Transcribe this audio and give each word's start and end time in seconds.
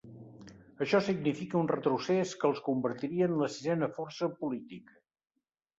Això 0.85 1.01
significa 1.07 1.59
un 1.59 1.69
retrocés 1.73 2.33
que 2.41 2.49
els 2.51 2.65
convertiria 2.71 3.29
en 3.31 3.39
la 3.45 3.53
sisena 3.59 3.95
força 4.01 4.35
política. 4.43 5.01